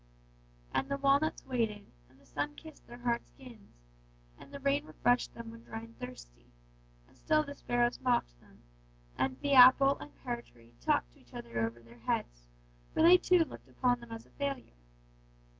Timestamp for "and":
0.73-0.89, 2.09-2.19, 4.35-4.51, 5.81-5.99, 7.07-7.15, 9.15-9.39, 9.99-10.15